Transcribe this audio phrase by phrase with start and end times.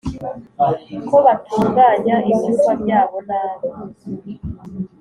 [1.07, 3.65] Ko batunganya ibyumba byabo nabi